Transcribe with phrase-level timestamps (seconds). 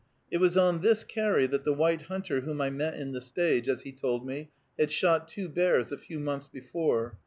[0.31, 3.69] It was on this carry that the white hunter whom I met in the stage,
[3.69, 7.19] as he told me, had shot two bears a few months before.